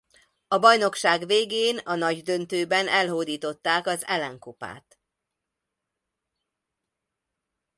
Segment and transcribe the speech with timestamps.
[0.47, 4.99] A bajnokság végén a nagydöntőben elhódították az Allan-kupát.